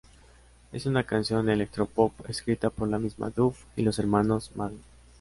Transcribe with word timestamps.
Es 0.71 0.87
una 0.87 1.03
canción 1.03 1.47
electropop 1.47 2.27
escrita 2.27 2.71
por 2.71 2.87
la 2.87 2.97
misma 2.97 3.29
Duff 3.29 3.65
y 3.75 3.83
los 3.83 3.99
hermanos 3.99 4.49
Madden. 4.55 4.81